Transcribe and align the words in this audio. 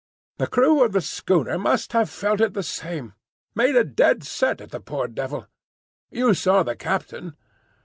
"The 0.39 0.47
crew 0.47 0.83
of 0.83 0.93
the 0.93 1.01
schooner 1.01 1.59
must 1.59 1.93
have 1.93 2.09
felt 2.09 2.41
it 2.41 2.55
the 2.55 2.63
same. 2.63 3.13
Made 3.53 3.75
a 3.75 3.83
dead 3.83 4.23
set 4.23 4.59
at 4.59 4.71
the 4.71 4.79
poor 4.79 5.07
devil. 5.07 5.45
You 6.09 6.33
saw 6.33 6.63
the 6.63 6.75
captain?" 6.75 7.35